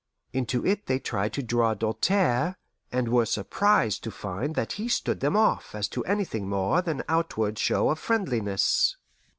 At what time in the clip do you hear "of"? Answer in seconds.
7.91-7.99